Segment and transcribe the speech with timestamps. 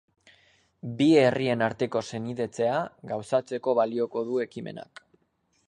[1.01, 2.79] Bi herrien arteko senidetzea
[3.13, 5.07] gauzatzeko balioko du ekimenak.